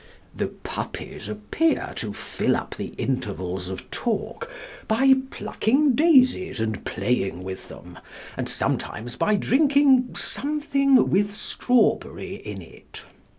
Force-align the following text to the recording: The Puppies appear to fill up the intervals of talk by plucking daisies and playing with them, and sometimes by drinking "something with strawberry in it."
The 0.35 0.47
Puppies 0.47 1.29
appear 1.29 1.93
to 1.97 2.11
fill 2.11 2.55
up 2.55 2.73
the 2.73 2.87
intervals 2.97 3.69
of 3.69 3.87
talk 3.91 4.49
by 4.87 5.13
plucking 5.29 5.93
daisies 5.93 6.59
and 6.59 6.83
playing 6.83 7.43
with 7.43 7.69
them, 7.69 7.99
and 8.35 8.49
sometimes 8.49 9.15
by 9.15 9.35
drinking 9.35 10.15
"something 10.15 11.07
with 11.07 11.35
strawberry 11.35 12.33
in 12.33 12.63
it." 12.63 13.03